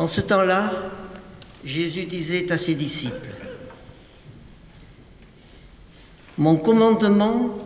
[0.00, 0.72] En ce temps-là,
[1.62, 3.34] Jésus disait à ses disciples,
[6.38, 7.58] Mon commandement,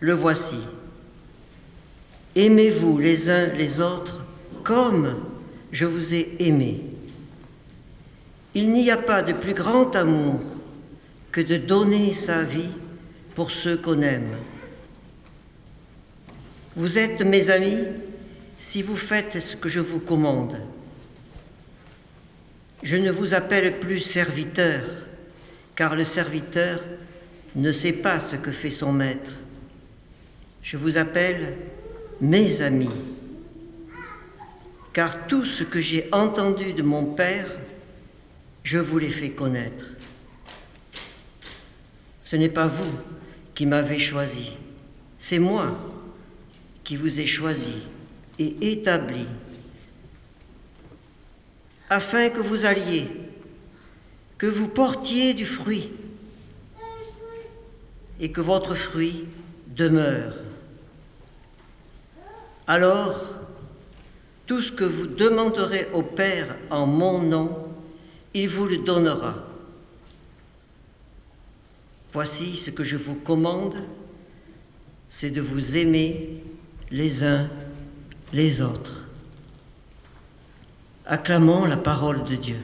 [0.00, 0.56] le voici.
[2.34, 4.24] Aimez-vous les uns les autres
[4.64, 5.16] comme
[5.70, 6.84] je vous ai aimé.
[8.54, 10.40] Il n'y a pas de plus grand amour
[11.30, 12.72] que de donner sa vie
[13.34, 14.38] pour ceux qu'on aime.
[16.76, 17.76] Vous êtes mes amis
[18.58, 20.56] si vous faites ce que je vous commande.
[22.82, 24.82] Je ne vous appelle plus serviteur,
[25.74, 26.80] car le serviteur
[27.56, 29.30] ne sait pas ce que fait son maître.
[30.62, 31.56] Je vous appelle
[32.20, 32.90] mes amis,
[34.92, 37.50] car tout ce que j'ai entendu de mon Père,
[38.62, 39.86] je vous l'ai fait connaître.
[42.22, 42.92] Ce n'est pas vous
[43.54, 44.50] qui m'avez choisi,
[45.18, 45.78] c'est moi
[46.84, 47.78] qui vous ai choisi
[48.38, 49.26] et établi
[51.90, 53.08] afin que vous alliez,
[54.36, 55.90] que vous portiez du fruit
[58.20, 59.26] et que votre fruit
[59.68, 60.34] demeure.
[62.66, 63.24] Alors,
[64.46, 67.68] tout ce que vous demanderez au Père en mon nom,
[68.34, 69.34] il vous le donnera.
[72.12, 73.76] Voici ce que je vous commande,
[75.08, 76.42] c'est de vous aimer
[76.90, 77.48] les uns
[78.32, 79.07] les autres.
[81.10, 82.56] Acclamons la parole de Dieu.